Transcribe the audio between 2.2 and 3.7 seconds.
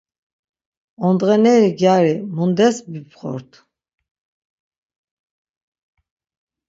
mundes bipxort?